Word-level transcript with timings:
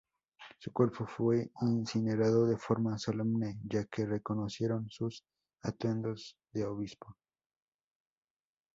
Su 0.57 0.73
cuerpo 0.73 1.05
fue 1.05 1.51
incinerado 1.61 2.47
de 2.47 2.57
forma 2.57 2.97
solemne 2.97 3.59
ya 3.63 3.85
que 3.85 4.07
reconocieron 4.07 4.89
sus 4.89 5.23
atuendos 5.61 6.35
de 6.51 6.65
obispo. 6.65 7.15